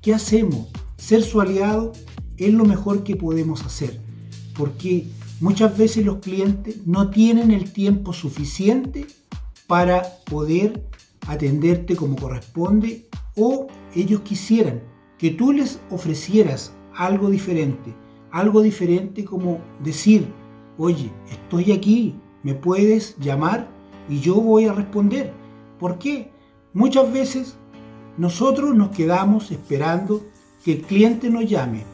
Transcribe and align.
¿qué 0.00 0.14
hacemos? 0.14 0.68
Ser 0.96 1.22
su 1.22 1.40
aliado 1.40 1.92
es 2.36 2.52
lo 2.52 2.64
mejor 2.64 3.02
que 3.04 3.16
podemos 3.16 3.64
hacer, 3.64 4.00
porque 4.56 5.06
muchas 5.40 5.76
veces 5.76 6.04
los 6.04 6.18
clientes 6.18 6.86
no 6.86 7.10
tienen 7.10 7.50
el 7.50 7.72
tiempo 7.72 8.12
suficiente 8.12 9.06
para 9.66 10.02
poder 10.24 10.86
atenderte 11.26 11.96
como 11.96 12.16
corresponde 12.16 13.08
o 13.36 13.68
ellos 13.94 14.22
quisieran 14.22 14.82
que 15.18 15.30
tú 15.30 15.52
les 15.52 15.80
ofrecieras 15.90 16.72
algo 16.94 17.30
diferente, 17.30 17.94
algo 18.30 18.62
diferente 18.62 19.24
como 19.24 19.60
decir, 19.82 20.26
oye, 20.78 21.10
estoy 21.30 21.72
aquí, 21.72 22.16
me 22.42 22.54
puedes 22.54 23.16
llamar 23.18 23.68
y 24.08 24.20
yo 24.20 24.36
voy 24.36 24.64
a 24.64 24.72
responder. 24.72 25.32
¿Por 25.78 25.98
qué? 25.98 26.30
Muchas 26.72 27.12
veces 27.12 27.58
nosotros 28.16 28.74
nos 28.74 28.90
quedamos 28.90 29.50
esperando 29.50 30.22
que 30.64 30.72
el 30.72 30.82
cliente 30.82 31.30
nos 31.30 31.48
llame 31.48 31.84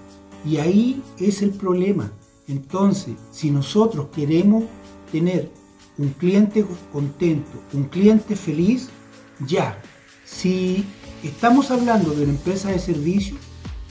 y 0.44 0.58
ahí 0.58 1.02
es 1.18 1.42
el 1.42 1.50
problema. 1.50 2.12
Entonces, 2.48 3.14
si 3.30 3.50
nosotros 3.50 4.08
queremos 4.14 4.64
tener 5.10 5.50
un 5.98 6.10
cliente 6.10 6.64
contento, 6.92 7.62
un 7.72 7.84
cliente 7.84 8.36
feliz, 8.36 8.90
ya. 9.46 9.80
Si 10.24 10.84
estamos 11.22 11.70
hablando 11.70 12.10
de 12.10 12.24
una 12.24 12.32
empresa 12.32 12.70
de 12.70 12.78
servicio, 12.78 13.36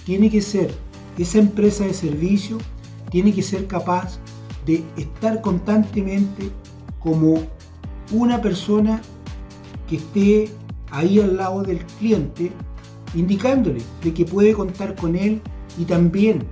tiene 0.06 0.30
que 0.30 0.42
ser, 0.42 0.74
esa 1.18 1.40
empresa 1.40 1.86
de 1.86 1.94
servicio 1.94 2.58
tiene 3.10 3.34
que 3.34 3.42
ser 3.42 3.68
capaz 3.68 4.20
de 4.66 4.84
estar 4.98 5.42
constantemente 5.42 6.52
como 7.00 7.44
una 8.12 8.42
persona 8.42 9.02
que 9.88 9.98
esté 9.98 10.50
ahí 10.96 11.20
al 11.20 11.36
lado 11.36 11.62
del 11.64 11.80
cliente, 12.00 12.52
indicándole 13.14 13.82
de 14.04 14.14
que 14.14 14.26
puede 14.26 14.54
contar 14.54 14.96
con 14.96 15.16
él 15.16 15.42
y 15.78 15.86
también 15.86 16.44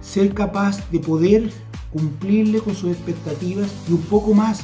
ser 0.00 0.32
capaz 0.32 0.88
de 0.90 1.00
poder 1.00 1.50
cumplirle 1.92 2.60
con 2.60 2.74
sus 2.74 2.92
expectativas 2.92 3.68
y 3.88 3.92
un 3.92 4.02
poco 4.02 4.32
más. 4.32 4.62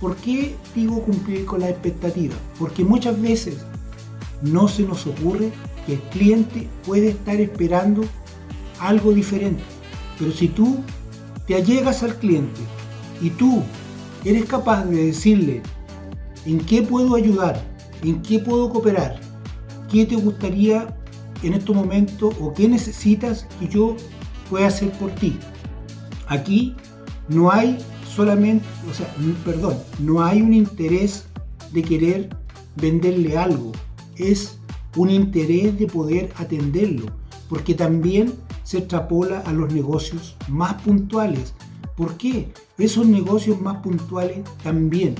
¿Por 0.00 0.16
qué 0.16 0.54
digo 0.74 1.02
cumplir 1.02 1.46
con 1.46 1.60
las 1.60 1.70
expectativas? 1.70 2.36
Porque 2.58 2.84
muchas 2.84 3.20
veces 3.20 3.64
no 4.42 4.68
se 4.68 4.82
nos 4.82 5.06
ocurre 5.06 5.50
que 5.86 5.94
el 5.94 6.00
cliente 6.00 6.68
puede 6.84 7.08
estar 7.08 7.40
esperando 7.40 8.02
algo 8.78 9.12
diferente. 9.12 9.62
Pero 10.18 10.32
si 10.32 10.48
tú 10.48 10.78
te 11.46 11.54
allegas 11.54 12.02
al 12.02 12.16
cliente 12.16 12.60
y 13.22 13.30
tú 13.30 13.62
eres 14.22 14.44
capaz 14.44 14.84
de 14.84 15.06
decirle 15.06 15.62
en 16.44 16.58
qué 16.58 16.82
puedo 16.82 17.14
ayudar, 17.14 17.75
en 18.02 18.22
qué 18.22 18.38
puedo 18.38 18.70
cooperar, 18.70 19.20
qué 19.90 20.06
te 20.06 20.16
gustaría 20.16 20.96
en 21.42 21.54
estos 21.54 21.74
momentos 21.74 22.34
o 22.40 22.52
qué 22.52 22.68
necesitas 22.68 23.46
que 23.58 23.68
yo 23.68 23.96
pueda 24.50 24.66
hacer 24.66 24.90
por 24.92 25.10
ti. 25.12 25.38
Aquí 26.28 26.74
no 27.28 27.50
hay 27.50 27.78
solamente, 28.14 28.64
o 28.90 28.94
sea, 28.94 29.12
perdón, 29.44 29.76
no 29.98 30.24
hay 30.24 30.42
un 30.42 30.54
interés 30.54 31.26
de 31.72 31.82
querer 31.82 32.36
venderle 32.76 33.36
algo, 33.36 33.72
es 34.16 34.58
un 34.96 35.10
interés 35.10 35.78
de 35.78 35.86
poder 35.86 36.32
atenderlo, 36.36 37.06
porque 37.48 37.74
también 37.74 38.34
se 38.64 38.78
extrapola 38.78 39.40
a 39.40 39.52
los 39.52 39.72
negocios 39.72 40.36
más 40.48 40.74
puntuales. 40.82 41.54
¿Por 41.96 42.16
qué? 42.16 42.52
Esos 42.78 43.06
negocios 43.06 43.60
más 43.60 43.78
puntuales 43.78 44.40
también 44.62 45.14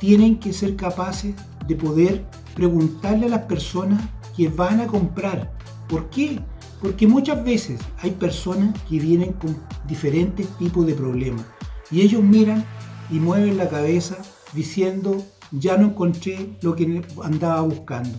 tienen 0.00 0.38
que 0.38 0.52
ser 0.52 0.74
capaces 0.74 1.34
de 1.66 1.76
poder 1.76 2.24
preguntarle 2.54 3.26
a 3.26 3.30
las 3.30 3.42
personas 3.42 4.02
que 4.36 4.48
van 4.48 4.80
a 4.80 4.86
comprar. 4.86 5.52
¿Por 5.88 6.10
qué? 6.10 6.40
Porque 6.80 7.06
muchas 7.06 7.44
veces 7.44 7.80
hay 7.98 8.12
personas 8.12 8.80
que 8.88 8.98
vienen 8.98 9.32
con 9.34 9.56
diferentes 9.86 10.46
tipos 10.58 10.86
de 10.86 10.94
problemas 10.94 11.44
y 11.90 12.00
ellos 12.00 12.22
miran 12.22 12.64
y 13.10 13.20
mueven 13.20 13.56
la 13.56 13.68
cabeza 13.68 14.16
diciendo, 14.52 15.24
ya 15.50 15.76
no 15.76 15.88
encontré 15.88 16.56
lo 16.62 16.74
que 16.74 17.02
andaba 17.22 17.60
buscando. 17.60 18.18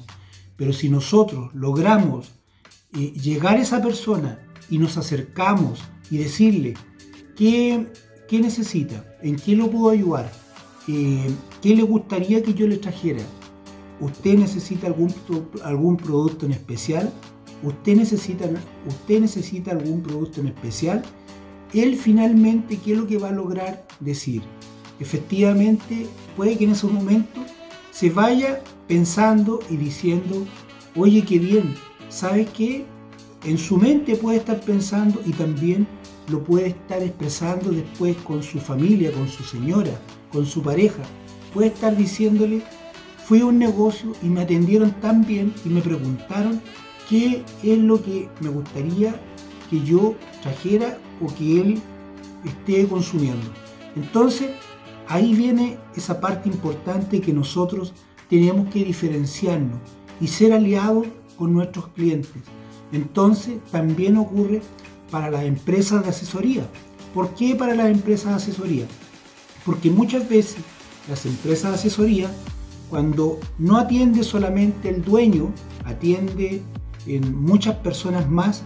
Pero 0.56 0.72
si 0.72 0.90
nosotros 0.90 1.54
logramos 1.54 2.32
eh, 2.94 3.12
llegar 3.12 3.58
a 3.58 3.62
esa 3.62 3.82
persona 3.82 4.40
y 4.70 4.78
nos 4.78 4.98
acercamos 4.98 5.82
y 6.12 6.18
decirle 6.18 6.76
qué, 7.36 7.92
qué 8.28 8.40
necesita, 8.40 9.18
en 9.22 9.36
qué 9.36 9.56
lo 9.56 9.70
puedo 9.70 9.90
ayudar, 9.90 10.32
eh, 10.88 11.30
qué 11.62 11.76
le 11.76 11.84
gustaría 11.84 12.44
que 12.44 12.54
yo 12.54 12.68
le 12.68 12.78
trajera, 12.78 13.22
usted 14.00 14.38
necesita 14.38 14.88
algún, 14.88 15.14
algún 15.64 15.98
producto 15.98 16.46
en 16.46 16.52
especial, 16.52 17.12
usted 17.64 17.96
necesita, 17.96 18.46
usted 18.88 19.22
necesita 19.22 19.72
algún 19.72 20.02
producto 20.02 20.42
en 20.42 20.48
especial, 20.48 21.04
él 21.74 21.96
finalmente, 21.96 22.78
¿qué 22.78 22.94
es 22.94 22.98
lo 22.98 23.08
que 23.08 23.18
va 23.18 23.30
a 23.30 23.32
lograr 23.32 23.86
decir? 24.00 24.44
Efectivamente, 25.00 26.08
puede 26.36 26.58
que 26.58 26.66
en 26.66 26.72
ese 26.72 26.88
momento 26.88 27.42
se 27.92 28.10
vaya 28.10 28.62
pensando 28.88 29.60
y 29.70 29.78
diciendo, 29.78 30.46
oye, 30.96 31.24
qué 31.24 31.40
bien, 31.40 31.74
¿sabes 32.10 32.50
qué? 32.52 32.86
En 33.44 33.58
su 33.58 33.78
mente 33.78 34.16
puede 34.16 34.38
estar 34.38 34.60
pensando 34.62 35.22
y 35.26 35.32
también 35.32 35.88
lo 36.30 36.44
puede 36.44 36.68
estar 36.68 37.02
expresando 37.02 37.72
después 37.72 38.16
con 38.18 38.44
su 38.44 38.60
familia, 38.60 39.12
con 39.12 39.28
su 39.28 39.44
señora, 39.44 39.92
con 40.32 40.46
su 40.46 40.62
pareja. 40.62 41.04
Puede 41.54 41.68
estar 41.68 41.96
diciéndole, 41.96 42.62
fui 43.26 43.42
a 43.42 43.46
un 43.46 43.60
negocio 43.60 44.14
y 44.22 44.28
me 44.28 44.42
atendieron 44.42 44.92
tan 45.00 45.26
bien 45.26 45.54
y 45.66 45.70
me 45.70 45.82
preguntaron 45.82 46.62
qué 47.10 47.44
es 47.62 47.78
lo 47.78 48.02
que 48.02 48.30
me 48.40 48.50
gustaría 48.50 49.16
que 49.70 49.82
yo 49.82 50.16
trajera 50.42 50.98
o 51.22 51.28
que 51.34 51.62
él 51.62 51.82
esté 52.46 52.88
consumiendo. 52.88 53.52
Entonces, 53.96 54.52
ahí 55.08 55.36
viene 55.36 55.78
esa 55.96 56.20
parte 56.20 56.50
importante 56.50 57.22
que 57.22 57.34
nosotros 57.34 57.94
tenemos 58.30 58.72
que 58.74 58.84
diferenciarnos 58.84 59.80
y 60.20 60.28
ser 60.28 60.54
aliados 60.54 61.08
con 61.38 61.54
nuestros 61.54 61.88
clientes. 61.90 62.42
Entonces, 62.92 63.58
también 63.72 64.18
ocurre 64.18 64.62
para 65.14 65.30
las 65.30 65.44
empresas 65.44 66.02
de 66.02 66.10
asesoría. 66.10 66.66
¿Por 67.14 67.36
qué 67.36 67.54
para 67.54 67.76
las 67.76 67.92
empresas 67.92 68.30
de 68.30 68.34
asesoría? 68.34 68.86
Porque 69.64 69.92
muchas 69.92 70.28
veces 70.28 70.58
las 71.08 71.28
empresas 71.28 71.70
de 71.70 71.76
asesoría, 71.76 72.32
cuando 72.90 73.40
no 73.60 73.78
atiende 73.78 74.24
solamente 74.24 74.90
el 74.90 75.04
dueño, 75.04 75.52
atiende 75.86 76.64
en 77.06 77.40
muchas 77.40 77.76
personas 77.76 78.28
más, 78.28 78.64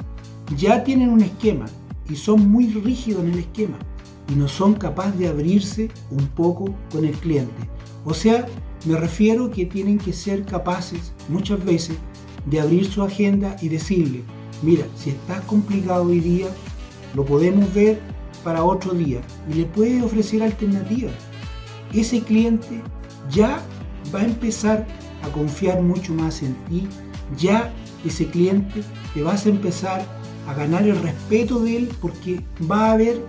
ya 0.56 0.86
tienen 0.86 1.10
un 1.10 1.20
esquema 1.20 1.66
y 2.10 2.16
son 2.16 2.50
muy 2.50 2.70
rígidos 2.70 3.26
en 3.26 3.34
el 3.34 3.40
esquema 3.40 3.78
y 4.30 4.36
no 4.36 4.48
son 4.48 4.76
capaces 4.76 5.20
de 5.20 5.28
abrirse 5.28 5.92
un 6.12 6.28
poco 6.28 6.74
con 6.90 7.04
el 7.04 7.16
cliente. 7.16 7.62
O 8.06 8.14
sea, 8.14 8.46
me 8.86 8.98
refiero 8.98 9.52
que 9.52 9.66
tienen 9.66 9.98
que 9.98 10.14
ser 10.14 10.46
capaces 10.46 11.12
muchas 11.28 11.62
veces 11.66 11.98
de 12.46 12.62
abrir 12.62 12.90
su 12.90 13.04
agenda 13.04 13.58
y 13.62 13.68
decirle, 13.68 14.24
mira, 14.62 14.86
si 14.96 15.12
está 15.12 15.42
complicado 15.42 16.04
hoy 16.04 16.20
día, 16.20 16.48
lo 17.16 17.26
podemos 17.26 17.74
ver 17.74 18.00
para 18.44 18.64
otro 18.64 18.94
día 18.94 19.22
y 19.50 19.56
le 19.56 19.66
puede 19.66 20.02
ofrecer 20.02 20.44
alternativas. 20.44 21.14
Ese 21.94 22.22
cliente 22.22 22.82
ya 23.30 23.62
va 24.14 24.22
a 24.22 24.26
empezar 24.26 24.86
a 25.24 25.30
confiar 25.30 25.82
mucho 25.82 26.14
más 26.14 26.42
en 26.44 26.54
ti, 26.66 26.88
ya 27.38 27.74
ese 28.06 28.28
cliente 28.28 28.84
te 29.14 29.24
vas 29.24 29.46
a 29.46 29.50
empezar 29.50 30.06
a 30.48 30.54
ganar 30.54 30.88
el 30.88 30.98
respeto 31.02 31.60
de 31.60 31.78
él 31.78 31.90
porque 32.00 32.42
va 32.70 32.92
a 32.92 32.98
ver 32.98 33.22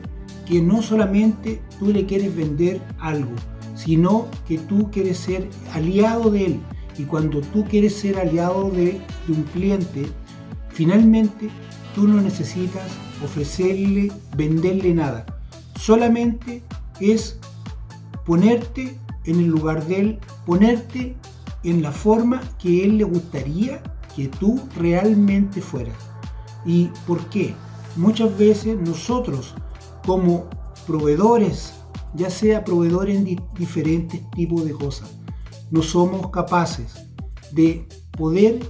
que 0.46 0.62
no 0.62 0.82
solamente 0.82 1.60
tú 1.78 1.92
le 1.92 2.06
quieres 2.06 2.34
vender 2.34 2.80
algo, 2.98 3.32
sino 3.74 4.28
que 4.46 4.58
tú 4.58 4.90
quieres 4.90 5.18
ser 5.18 5.48
aliado 5.72 6.30
de 6.30 6.46
él. 6.46 6.60
Y 6.96 7.04
cuando 7.04 7.40
tú 7.40 7.64
quieres 7.64 7.94
ser 7.94 8.18
aliado 8.18 8.70
de, 8.70 9.00
de 9.26 9.32
un 9.32 9.42
cliente, 9.52 10.06
finalmente 10.78 11.50
tú 11.92 12.06
no 12.06 12.20
necesitas 12.22 12.86
ofrecerle, 13.24 14.12
venderle 14.36 14.94
nada. 14.94 15.26
Solamente 15.76 16.62
es 17.00 17.40
ponerte 18.24 18.96
en 19.24 19.40
el 19.40 19.46
lugar 19.46 19.84
de 19.86 20.00
él, 20.00 20.18
ponerte 20.46 21.16
en 21.64 21.82
la 21.82 21.90
forma 21.90 22.40
que 22.60 22.84
él 22.84 22.96
le 22.96 23.02
gustaría 23.02 23.82
que 24.14 24.28
tú 24.28 24.60
realmente 24.76 25.60
fueras. 25.60 25.96
¿Y 26.64 26.90
por 27.08 27.28
qué? 27.28 27.56
Muchas 27.96 28.38
veces 28.38 28.78
nosotros 28.78 29.56
como 30.06 30.48
proveedores, 30.86 31.72
ya 32.14 32.30
sea 32.30 32.64
proveedores 32.64 33.16
en 33.16 33.42
diferentes 33.58 34.20
tipos 34.30 34.64
de 34.64 34.74
cosas, 34.74 35.10
no 35.72 35.82
somos 35.82 36.30
capaces 36.30 36.94
de 37.50 37.84
poder, 38.16 38.60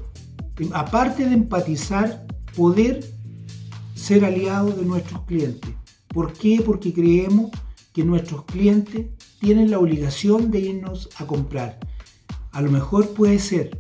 aparte 0.73 1.27
de 1.27 1.35
empatizar, 1.35 2.27
poder 2.57 3.05
ser 3.95 4.25
aliados 4.25 4.77
de 4.77 4.85
nuestros 4.85 5.23
clientes. 5.23 5.71
¿Por 6.09 6.33
qué? 6.33 6.63
Porque 6.65 6.93
creemos 6.93 7.51
que 7.93 8.05
nuestros 8.05 8.45
clientes 8.45 9.07
tienen 9.41 9.71
la 9.71 9.79
obligación 9.79 10.51
de 10.51 10.61
irnos 10.61 11.11
a 11.17 11.27
comprar. 11.27 11.79
A 12.53 12.63
lo 12.63 12.71
mejor 12.71 13.11
puede 13.11 13.39
ser 13.39 13.79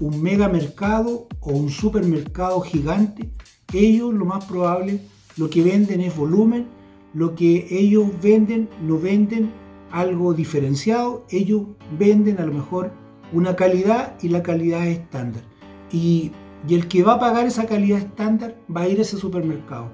un 0.00 0.22
megamercado 0.22 1.28
o 1.40 1.50
un 1.50 1.70
supermercado 1.70 2.60
gigante, 2.60 3.30
ellos 3.72 4.14
lo 4.14 4.24
más 4.24 4.44
probable, 4.44 5.00
lo 5.36 5.50
que 5.50 5.62
venden 5.62 6.00
es 6.00 6.16
volumen, 6.16 6.66
lo 7.14 7.34
que 7.34 7.66
ellos 7.70 8.06
venden, 8.22 8.68
no 8.82 8.98
venden 8.98 9.52
algo 9.90 10.34
diferenciado, 10.34 11.24
ellos 11.30 11.62
venden 11.98 12.38
a 12.38 12.46
lo 12.46 12.52
mejor 12.52 12.92
una 13.32 13.56
calidad 13.56 14.16
y 14.22 14.28
la 14.28 14.42
calidad 14.42 14.86
es 14.86 14.98
estándar. 14.98 15.42
Y, 15.92 16.32
el 16.68 16.88
que 16.88 17.04
va 17.04 17.14
a 17.14 17.20
pagar 17.20 17.46
esa 17.46 17.66
calidad 17.66 18.00
estándar 18.00 18.56
va 18.74 18.82
a 18.82 18.88
ir 18.88 18.98
a 18.98 19.02
ese 19.02 19.16
supermercado. 19.18 19.90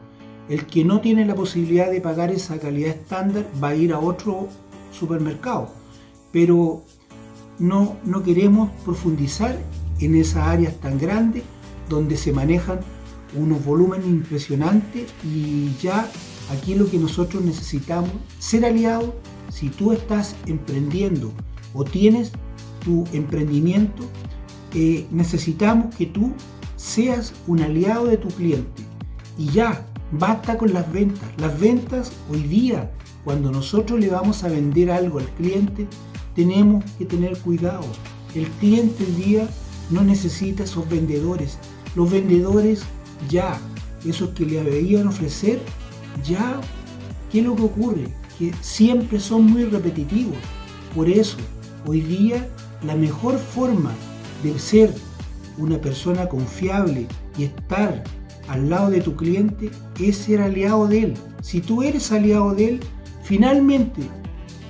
El 0.48 0.64
que 0.64 0.84
no 0.84 1.02
tiene 1.02 1.26
la 1.26 1.34
posibilidad 1.34 1.90
de 1.90 2.00
pagar 2.00 2.30
esa 2.30 2.58
calidad 2.58 2.90
estándar 2.90 3.46
va 3.62 3.68
a 3.68 3.74
ir 3.74 3.92
a 3.92 3.98
otro 3.98 4.48
supermercado. 4.90 5.68
Pero 6.30 6.82
no, 7.58 7.96
no 8.04 8.22
queremos 8.22 8.70
profundizar 8.84 9.58
en 10.00 10.14
esas 10.14 10.46
áreas 10.46 10.74
tan 10.80 10.98
grandes 10.98 11.42
donde 11.90 12.16
se 12.16 12.32
manejan 12.32 12.80
unos 13.34 13.64
volúmenes 13.64 14.06
impresionantes 14.06 15.12
y 15.24 15.74
ya 15.80 16.08
aquí 16.50 16.74
lo 16.74 16.88
que 16.88 16.98
nosotros 16.98 17.42
necesitamos 17.42 18.10
ser 18.38 18.64
aliados 18.64 19.10
si 19.50 19.68
tú 19.68 19.92
estás 19.92 20.34
emprendiendo 20.46 21.32
o 21.74 21.84
tienes 21.84 22.32
tu 22.84 23.04
emprendimiento 23.12 24.04
eh, 24.74 25.06
necesitamos 25.10 25.94
que 25.94 26.06
tú 26.06 26.32
seas 26.76 27.32
un 27.46 27.60
aliado 27.60 28.06
de 28.06 28.16
tu 28.16 28.28
cliente 28.28 28.82
y 29.38 29.46
ya 29.46 29.86
basta 30.10 30.58
con 30.58 30.72
las 30.72 30.90
ventas 30.92 31.28
las 31.38 31.58
ventas 31.58 32.12
hoy 32.30 32.42
día 32.42 32.90
cuando 33.24 33.50
nosotros 33.50 34.00
le 34.00 34.08
vamos 34.08 34.44
a 34.44 34.48
vender 34.48 34.90
algo 34.90 35.18
al 35.18 35.28
cliente 35.30 35.86
tenemos 36.34 36.84
que 36.98 37.04
tener 37.04 37.38
cuidado 37.38 37.84
el 38.34 38.46
cliente 38.48 39.04
hoy 39.04 39.24
día 39.24 39.48
no 39.90 40.02
necesita 40.02 40.64
esos 40.64 40.88
vendedores. 40.88 41.58
Los 41.94 42.10
vendedores 42.10 42.82
ya, 43.28 43.60
esos 44.04 44.30
que 44.30 44.46
le 44.46 44.62
veían 44.62 45.06
ofrecer, 45.06 45.60
ya, 46.24 46.60
¿qué 47.30 47.40
es 47.40 47.44
lo 47.44 47.54
que 47.54 47.62
ocurre? 47.62 48.08
Que 48.38 48.52
siempre 48.60 49.20
son 49.20 49.46
muy 49.46 49.64
repetitivos. 49.64 50.36
Por 50.94 51.08
eso, 51.08 51.36
hoy 51.86 52.00
día, 52.00 52.48
la 52.82 52.96
mejor 52.96 53.38
forma 53.38 53.92
de 54.42 54.58
ser 54.58 54.94
una 55.58 55.78
persona 55.78 56.28
confiable 56.28 57.06
y 57.36 57.44
estar 57.44 58.02
al 58.48 58.68
lado 58.68 58.90
de 58.90 59.00
tu 59.00 59.16
cliente 59.16 59.70
es 60.00 60.16
ser 60.16 60.40
aliado 60.40 60.86
de 60.86 61.02
él. 61.02 61.14
Si 61.42 61.60
tú 61.60 61.82
eres 61.82 62.10
aliado 62.12 62.54
de 62.54 62.68
él, 62.70 62.80
finalmente 63.22 64.02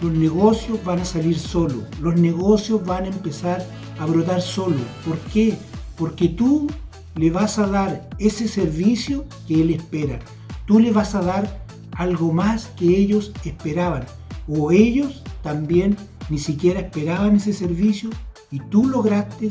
los 0.00 0.12
negocios 0.12 0.82
van 0.84 1.00
a 1.00 1.04
salir 1.04 1.38
solos, 1.38 1.84
los 2.00 2.16
negocios 2.16 2.84
van 2.84 3.04
a 3.04 3.08
empezar 3.08 3.64
a 3.98 4.06
brotar 4.06 4.40
solo. 4.42 4.78
¿Por 5.06 5.19
qué? 5.32 5.54
Porque 5.96 6.28
tú 6.28 6.69
le 7.14 7.30
vas 7.30 7.58
a 7.58 7.66
dar 7.66 8.08
ese 8.19 8.48
servicio 8.48 9.24
que 9.46 9.62
él 9.62 9.70
espera. 9.70 10.19
Tú 10.66 10.80
le 10.80 10.92
vas 10.92 11.14
a 11.14 11.20
dar 11.20 11.62
algo 11.92 12.32
más 12.32 12.66
que 12.76 12.96
ellos 12.96 13.32
esperaban. 13.44 14.04
O 14.48 14.72
ellos 14.72 15.22
también 15.42 15.96
ni 16.30 16.38
siquiera 16.38 16.80
esperaban 16.80 17.36
ese 17.36 17.52
servicio 17.52 18.10
y 18.52 18.60
tú 18.60 18.87
lograste 18.87 19.49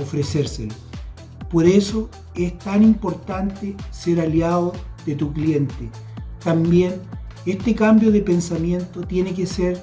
ofrecérselo. 0.00 0.74
Por 1.50 1.66
eso 1.66 2.10
es 2.34 2.58
tan 2.58 2.82
importante 2.82 3.76
ser 3.90 4.20
aliado 4.20 4.72
de 5.06 5.14
tu 5.14 5.32
cliente. 5.32 5.90
También 6.42 7.00
este 7.46 7.74
cambio 7.74 8.10
de 8.10 8.20
pensamiento 8.20 9.02
tiene 9.02 9.32
que 9.32 9.46
ser 9.46 9.80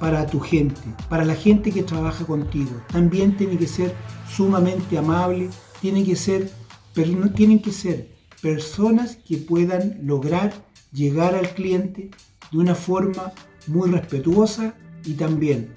para 0.00 0.26
tu 0.26 0.40
gente, 0.40 0.80
para 1.08 1.24
la 1.24 1.34
gente 1.34 1.70
que 1.70 1.82
trabaja 1.82 2.24
contigo. 2.24 2.72
También 2.88 3.36
tiene 3.36 3.56
que 3.56 3.66
ser 3.66 3.94
sumamente 4.28 4.98
amable, 4.98 5.48
tiene 5.80 6.04
que 6.04 6.16
ser, 6.16 6.50
pero 6.94 7.30
tienen 7.30 7.60
que 7.60 7.72
ser 7.72 8.14
personas 8.42 9.16
que 9.16 9.38
puedan 9.38 9.98
lograr 10.02 10.52
llegar 10.92 11.34
al 11.34 11.50
cliente 11.50 12.10
de 12.50 12.58
una 12.58 12.74
forma 12.74 13.32
muy 13.66 13.90
respetuosa 13.90 14.74
y 15.04 15.14
también 15.14 15.74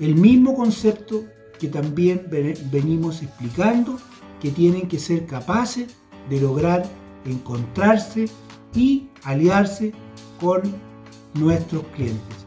el 0.00 0.14
mismo 0.14 0.54
concepto 0.54 1.24
que 1.58 1.68
también 1.68 2.26
venimos 2.70 3.22
explicando, 3.22 3.98
que 4.40 4.50
tienen 4.50 4.88
que 4.88 4.98
ser 4.98 5.26
capaces 5.26 5.94
de 6.28 6.40
lograr 6.40 6.84
encontrarse 7.24 8.26
y 8.74 9.08
aliarse 9.24 9.92
con 10.40 10.62
nuestros 11.34 11.82
clientes. 11.94 12.45